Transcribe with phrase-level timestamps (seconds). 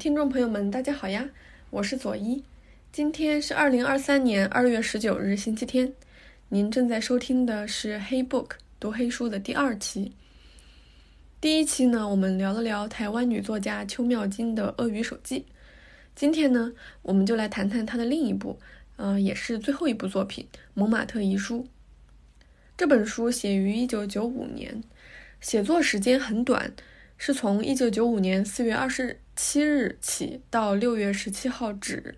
[0.00, 1.28] 听众朋友们，大家好呀，
[1.68, 2.42] 我是左一。
[2.90, 5.92] 今天是二零二三年二月十九日，星期天。
[6.48, 8.46] 您正在收听的是《黑 book》
[8.80, 10.10] 读黑书的第二期。
[11.38, 15.40] 第一期呢，我们聊了聊台湾女作家邱妙金的《鳄鱼手记》。
[16.14, 16.72] 今天呢，
[17.02, 18.58] 我们就来谈谈她的另一部，
[18.96, 21.58] 呃，也是最后一部作品《蒙马特遗书》。
[22.74, 24.82] 这本书写于一九九五年，
[25.42, 26.72] 写作时间很短。
[27.22, 32.16] 是从一九九五年四月二十七日起到六月十七号止。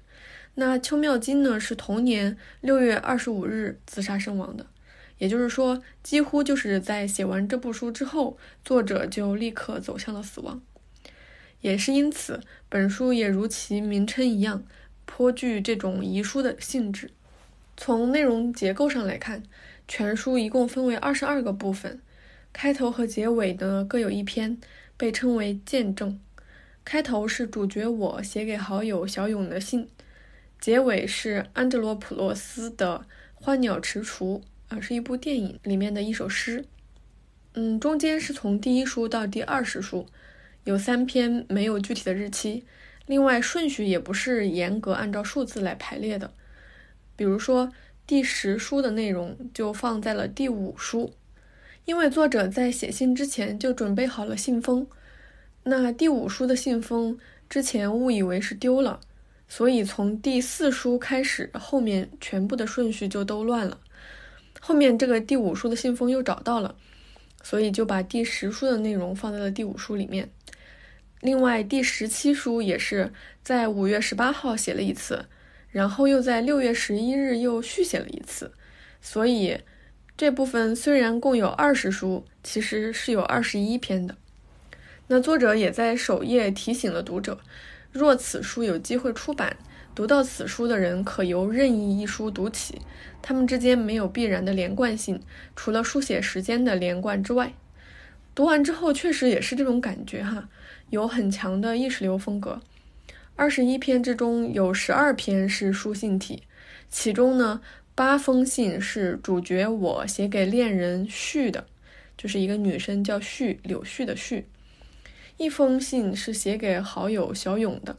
[0.56, 1.58] 那邱妙金呢？
[1.60, 4.66] 是同年六月二十五日自杀身亡的。
[5.18, 10.60] 也就是说，几乎就是在写完这部书之后，作者就立刻走向了死亡。
[11.60, 14.64] 也是因此，本书也如其名称一样，
[15.04, 17.12] 颇具这种遗书的性质。
[17.76, 19.44] 从内容结构上来看，
[19.86, 22.00] 全书一共分为二十二个部分，
[22.52, 24.58] 开头和结尾呢各有一篇。
[24.94, 26.20] 被称为见证。
[26.84, 29.88] 开头是主角我写给好友小勇的信，
[30.60, 34.42] 结尾是安德罗普洛斯的《花鸟池厨》，
[34.74, 36.64] 啊，是一部电影里面的一首诗。
[37.54, 40.06] 嗯，中间是从第一书到第二十书，
[40.64, 42.64] 有三篇没有具体的日期。
[43.06, 46.32] 另外顺序也不是严格按照数字来排列的，
[47.16, 47.72] 比如说
[48.06, 51.12] 第十书的内容就放在了第五书。
[51.84, 54.86] 因为作者在写信之前就准备好了信封，
[55.64, 57.18] 那第五书的信封
[57.48, 59.00] 之前误以为是丢了，
[59.46, 63.78] 所以从第四书开始，后面全部的顺序就都乱了。
[64.60, 66.74] 后面这个第五书的信封又找到了，
[67.42, 70.30] 所以就把第十书的内容放在了第五书里面。
[71.20, 75.26] 另外，第十七书也是在五月十八号写了一次，
[75.70, 78.52] 然后又在六月十一日又续写了一次，
[79.00, 79.58] 所以。
[80.14, 84.14] 这部分虽然共有二十书，其实是有二十一篇的。
[85.14, 87.38] 那作者也在首页提醒了读者：
[87.92, 89.58] 若此书有机会出版，
[89.94, 92.80] 读到此书的人可由任意一书读起，
[93.20, 95.20] 他们之间没有必然的连贯性，
[95.54, 97.52] 除了书写时间的连贯之外。
[98.34, 100.48] 读完之后，确实也是这种感觉哈，
[100.88, 102.62] 有很强的意识流风格。
[103.36, 106.42] 二十一篇之中有十二篇是书信体，
[106.88, 107.60] 其中呢。
[107.94, 111.66] 八封信是主角我写给恋人旭的，
[112.16, 114.44] 就是一个女生叫旭柳絮的絮。
[115.42, 117.96] 一封信是写给好友小勇的，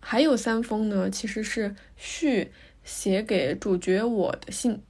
[0.00, 2.50] 还有三封呢，其实是续
[2.82, 4.82] 写给主角我的信。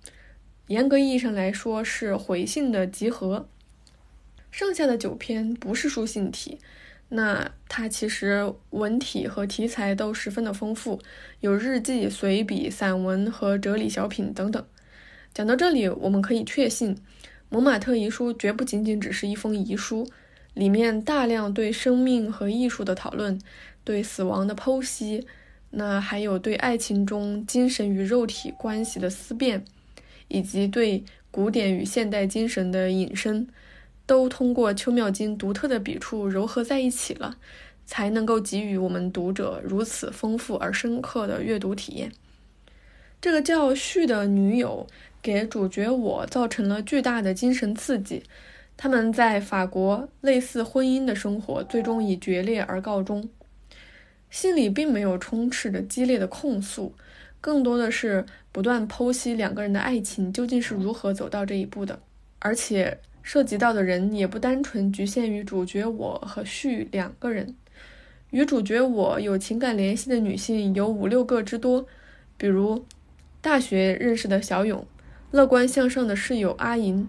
[0.69, 3.47] 严格意义上来说是回信的集合。
[4.51, 6.59] 剩下的九篇不是书信体。
[7.11, 11.01] 那它其实文体和题材都十分的丰富，
[11.41, 14.65] 有日记、随笔、散文和哲理小品等等。
[15.35, 16.95] 讲到这里，我们可以确信，
[17.49, 20.09] 《蒙马特遗书》绝不仅仅只是一封遗书，
[20.55, 23.41] 里面大量对生命和艺术的讨论，
[23.85, 25.27] 对死亡的剖析，
[25.71, 29.65] 那还有对爱情中精神与肉体关系的思辨，
[30.29, 33.49] 以及对古典与现代精神的引申。
[34.07, 37.37] 都通过邱妙金独特的笔触糅合在一起了，
[37.87, 42.11] 才能够给予我们读者如此丰富而深刻的阅读体验。
[43.21, 44.89] 这个叫旭的女友
[45.23, 48.25] 给主角我造成了巨大的精神刺激，
[48.83, 53.29] 他们在法国类似婚姻的生活最终以决裂而告终。
[54.31, 56.95] 信里并没有充斥着激烈的控诉，
[57.43, 62.01] 更多的是不断剖析两个人的爱情究竟是如何走到这一步的，
[62.39, 62.99] 而且。
[63.23, 67.55] 涉及到的人也不单纯局限于主角我和旭两个人，
[68.31, 71.87] 与主角我有情感联系的女性有五六个之多，
[72.39, 72.87] 比如
[73.43, 74.87] 大学认识的小勇，
[75.33, 77.07] 乐观向上的室友阿银，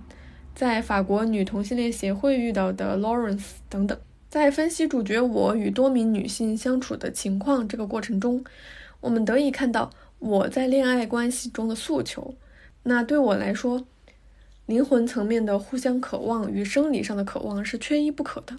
[0.56, 3.98] 在法国女同性恋协会遇到的 Lawrence 等等。
[4.30, 8.44] 在分析主角我与多名女性相处的情况这个过程中，
[9.02, 12.34] 我们得以看到我在恋爱关系中的诉求。
[12.84, 13.86] 那对我来说，
[14.68, 18.56] 灵魂层面的互相渴望与生理上的渴望是缺一不可的，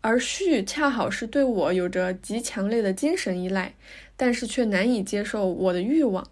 [0.00, 3.74] 而旭恰好是对我有着极强烈的精神依赖，
[4.16, 6.24] 但是却难以接受我的欲望。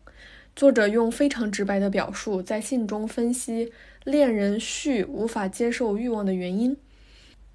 [0.55, 3.73] 作者用非常直白的表述，在信中分析
[4.05, 6.77] 恋人旭无法接受欲望的原因，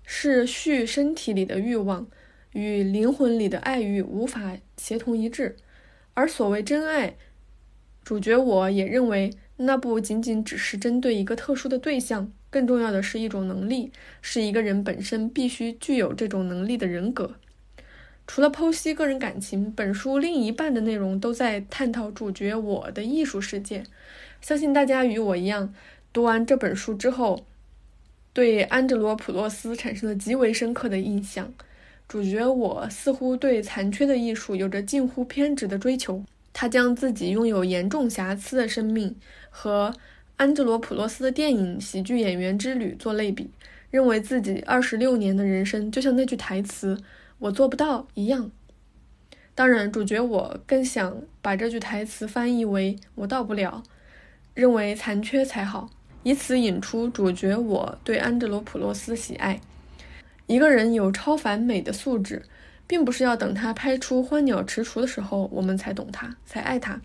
[0.06, 2.08] 是旭身体里的欲望
[2.54, 5.56] 与灵魂里的爱欲无法协同一致，
[6.14, 7.16] 而所谓真爱，
[8.04, 9.32] 主角我也认为。
[9.58, 13.90] 那不仅仅只是针对一个特殊的对象，更重要的是一种能力，
[14.22, 17.36] 是一个人本身必须具有这种能力的人格。
[18.28, 23.84] 除了剖析个人感情，本书另一半的内容都在探讨主角我的艺术世界。
[24.42, 25.74] 相信大家与我一样，
[26.12, 27.46] 读完这本书之后，
[28.34, 31.54] 对安德罗普洛斯产生了极为深刻的印象。
[32.08, 36.24] 主角我似乎对残缺的艺术有着近乎偏执的追求。
[36.54, 39.16] 他将自己拥有严重瑕疵的生命
[39.50, 39.94] 和
[40.38, 43.50] 安德罗普洛斯的电影《喜剧演员之旅》做类比，
[43.92, 46.98] 认为自己二十六年的人生就像那句台词
[47.40, 48.52] “我做不到”一样。
[49.54, 53.84] 当然，主角我更想把这句台词翻译为“我到不了”，
[54.54, 55.90] 认为残缺才好，
[56.24, 59.60] 以此引出主角我对安德罗普洛斯的喜爱。
[60.48, 62.44] 一个人有超凡美的素质。
[62.88, 67.02] 并不是要等他拍出《欢鸟池厨》的时候，我们才懂他，才爱他，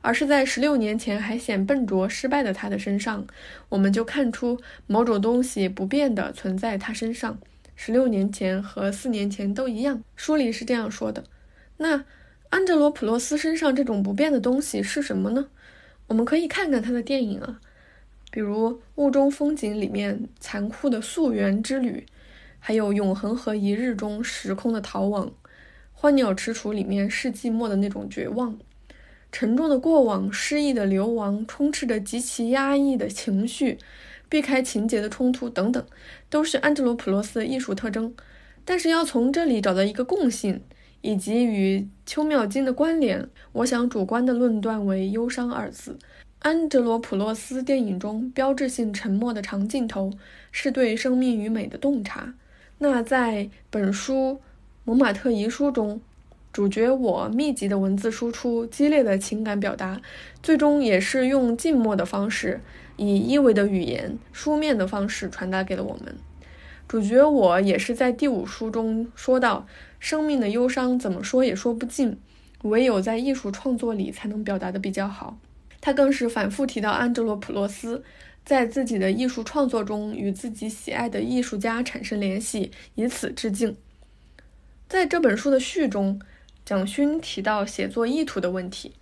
[0.00, 3.24] 而是在十六年前还显笨拙失败的他的身上，
[3.68, 7.38] 我们就看出某种东西不变的存在他身上。
[7.76, 10.02] 十六年前和四年前都一样。
[10.16, 11.24] 书里是这样说的。
[11.76, 12.04] 那
[12.50, 15.48] 安哲罗普洛斯身上这种不变的东西是什么呢？
[16.06, 17.60] 我们可以看看他的电影啊，
[18.30, 22.06] 比如《雾中风景》里面残酷的溯源之旅。
[22.66, 25.28] 还有《永恒和一日》中时空的逃亡，
[25.92, 28.58] 《花鸟池厨》里面世纪末的那种绝望，
[29.30, 33.76] 沉重的过往，失意的流亡，充斥着极其压抑的情绪，
[34.34, 35.86] 避开情节的冲突等等，
[36.28, 38.12] 都是安哲罗普洛斯的艺术特征。
[38.64, 40.60] 但是要从这里找到一个共性，
[41.02, 45.96] 以及与邱妙金的关联，我想主观的论断为“忧伤”二字。
[46.40, 50.10] 安哲罗普洛斯电影中标志性沉默的长镜头，
[50.50, 52.34] 是对生命与美的洞察。
[52.78, 54.14] 那在本书
[54.82, 56.00] 《蒙马特遗书》中，
[56.54, 60.00] 主角我密集的文字输出、激烈的情感表达，
[60.40, 62.60] 最终也是用静默的方式，
[62.96, 66.14] 以一维的语言、书面的方式传达给了我们。
[66.86, 69.66] 主角我也是在第五书中说到，
[69.98, 72.16] 生命的忧伤怎么说也说不尽，
[72.62, 75.36] 唯有在艺术创作里才能表达的比较好。
[75.80, 78.04] 他更是反复提到安哲罗普洛斯。
[78.44, 83.74] 在自己的艺术创作中与自己喜爱的艺术家产生联系，以此致敬。
[84.86, 86.20] 在这本书的序中，
[86.64, 88.92] 蒋勋提到写作意图的问题。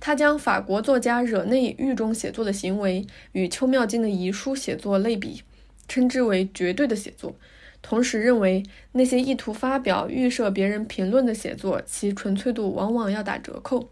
[0.00, 5.42] 他将法国作家惹内狱中写作的行为与邱妙金的遗书写作类比，
[5.86, 7.36] 称之为绝对的写作。
[7.80, 13.88] 同时认为那些意图发表、预设别人评论的写作，其纯粹度往往要打折扣。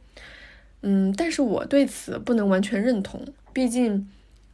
[0.83, 4.09] 嗯，但是我对此不能完全认同，毕竟。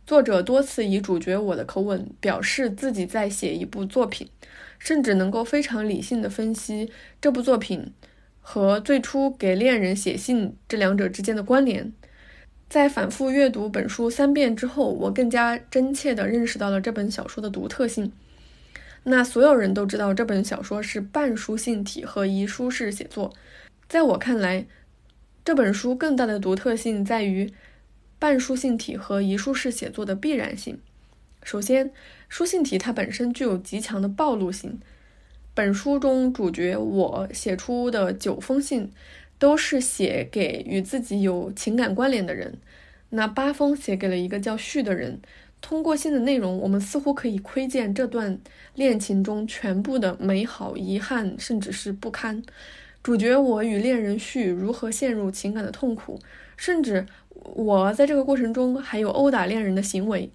[0.07, 4.29] 作者多次以主角我的口吻表示自己在写一部作品，
[4.79, 7.93] 甚至能够非常理性的分析这部作品
[8.49, 11.93] 和最初给恋人写信这两者之间的关联。
[12.69, 18.13] 在反复阅读本书三遍之后，我更加真切地认识到了这本小说的独特性。
[19.03, 23.35] 那所有人都知道这本小说是半书信体和遗书式写作，
[23.89, 24.65] 在我看来，
[25.45, 27.53] 这本书更大的独特性在于。
[28.21, 30.79] 半书信体和遗书式写作的必然性。
[31.43, 31.91] 首先，
[32.29, 34.81] 书信体它本身具有极强的暴露性。
[35.57, 38.91] 本书中主角我写出的九封信，
[39.39, 42.59] 都是写给与自己有情感关联的人。
[43.09, 45.19] 那八封写给了一个叫旭的人。
[45.63, 48.39] 通过信的内容，我们似乎可以窥见这段
[48.75, 52.43] 恋情中全部的美好、遗憾，甚至是不堪。
[53.03, 56.21] 主角我与恋人旭如何陷入情感的痛苦，
[56.59, 57.07] 甚至。
[57.55, 60.29] 我在这个过程中还有殴打恋人的行为，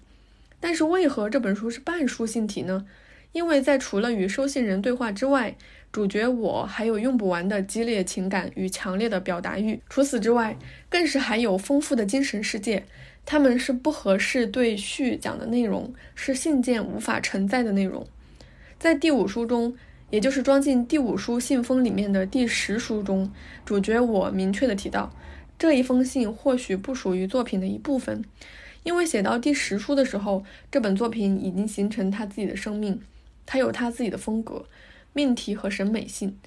[0.58, 2.84] 但是为何这本书是半书信体呢？
[3.32, 5.56] 因为在除了与收信人对话之外，
[5.90, 9.80] 主角我还有用不完的激烈情感与强烈的表达欲。
[9.88, 10.56] 除此之外，
[10.88, 12.84] 更是还有丰富的精神世界。
[13.24, 18.06] 他们是不合适对序讲的内容，是信件无法承载的内容。
[18.78, 19.76] 在第五书中，
[20.10, 23.30] 也就是装进第五书信封里面的第十书中，
[23.64, 25.14] 主角我明确的提到。
[25.58, 28.24] 这一封信或许不属于作品的一部分，
[28.82, 33.00] 因为写到第十书的时候，这本作品已经形成他自己的生命，
[33.46, 34.64] 他有他自己的风格、
[35.12, 36.38] 命题和审美性。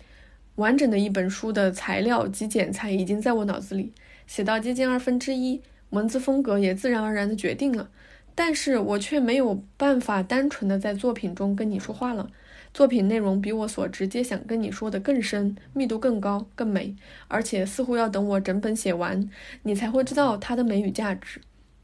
[0.55, 3.91] 完整的一本书的材料及剪裁已经在我脑子里，
[4.25, 7.89] 写到接近二分之一，文字风格也自然而然的决定了，
[8.33, 12.29] 但是我却没有办法单纯的在作品中跟你说话了。
[12.73, 16.95] 作品内容比我所直接想跟你说的更深，密度更高，更美，
[17.29, 19.29] 而且似乎要等我整本写完，
[19.63, 21.39] 你才会知道它的美与价值。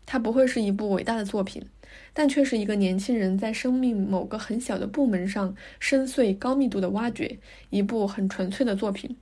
[0.06, 1.66] 它不会是一部伟大的作品，
[2.14, 9.16] 但却是一个年轻人在生命某个很小的部门上深邃高密度的挖掘，一部很纯粹的作品。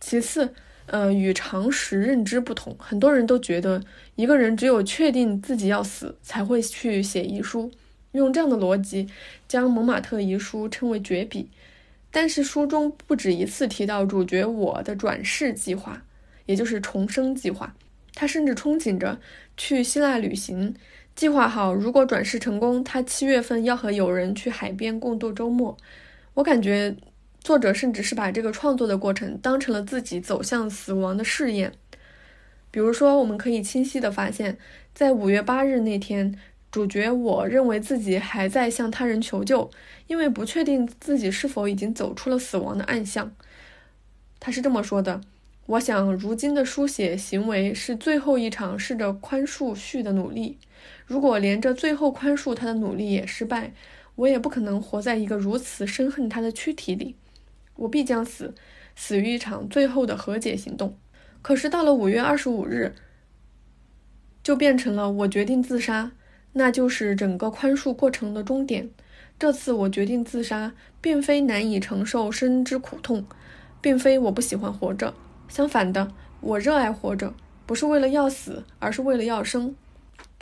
[0.00, 0.52] 其次，
[0.86, 3.82] 呃，与常识认知不同，很多人都觉得
[4.16, 7.70] 一个人只有确定自己要死，才会去写遗书。
[8.12, 9.08] 用这样的逻辑，
[9.48, 11.48] 将蒙马特遗书称为绝笔。
[12.10, 16.02] 但是书中不止一次提到主角我的转世计划，
[16.44, 17.74] 也就是重生计划。
[18.14, 19.18] 他甚至憧憬着
[19.56, 20.74] 去希腊旅行，
[21.14, 25.76] 计划好如果转世成功，他七月份要和友人去海边共度周末。
[26.34, 26.96] 我感觉
[27.40, 31.72] 作者甚至是把这个创作的过程当成了自己走向死亡的试验。
[32.70, 34.56] 比如说，我们可以清晰地发现，
[34.94, 36.38] 在五月八日那天，
[36.70, 39.70] 主角我认为自己还在向他人求救，
[40.06, 43.30] 因为不确定自己是否已经走出了死亡的暗巷。
[44.40, 45.20] 他是这么说的
[45.66, 50.56] ：“我想，如今的书写行为是最后一场试着宽恕序的努力。
[51.06, 53.72] 如果连着最后宽恕他的努力也失败，
[54.14, 57.16] 我也不可能活在一个如此深恨他的躯体里。
[57.76, 58.54] 我必将死，
[58.94, 60.96] 死于一场最后的和解行动。”
[61.42, 62.94] 可是到了五月二十五日，
[64.44, 66.12] 就变成了我决定自杀，
[66.52, 68.90] 那就是整个宽恕过程的终点。
[69.38, 73.26] 这次我决定自杀，并非难以承受生之苦痛，
[73.80, 75.14] 并非我不喜欢活着，
[75.48, 77.34] 相反的，我热爱活着，
[77.66, 79.74] 不是为了要死，而是为了要生。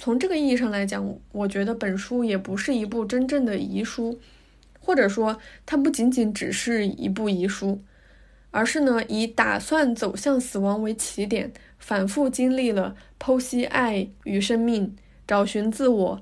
[0.00, 4.18] 从这个意义上来讲，我觉得本书也不是一部真正的遗书，
[4.80, 7.80] 或者说，它不仅仅只是一部遗书。
[8.52, 16.20] 而是呢，以打算走向死亡为起点，反复经历了剖析爱与生命、找寻自我、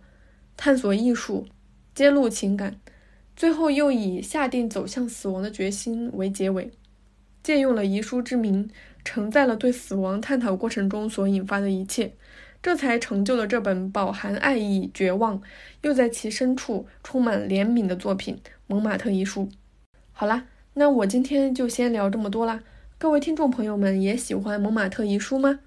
[0.55, 1.47] 探索艺术、
[1.95, 2.79] 揭露情感，
[3.35, 6.71] 最后又以下定走向死亡的决心为结尾，
[7.43, 8.69] 借用了遗书之名，
[9.03, 12.13] 承载了对死亡探讨过程中所引发的一切，
[12.63, 15.41] 这才成就了这本饱含爱意、绝望，
[15.83, 19.43] 又在其深处充满怜悯的作品《蒙马特遗书》。
[20.13, 20.47] 好啦。
[20.75, 22.61] 那我今天就先聊这么多啦。
[22.99, 25.59] 各位听众朋友们，也喜欢蒙马特遗书吗？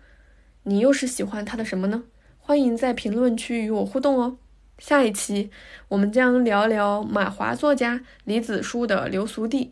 [0.64, 2.04] 你又是喜欢他的什么呢？
[2.40, 4.38] 欢迎在评论区与我互动哦。
[4.78, 5.52] 下一期
[5.90, 9.66] 我们将聊聊马华作家李子书的《流俗地》。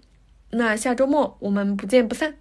[0.50, 2.36] 那下周末我们不见不散。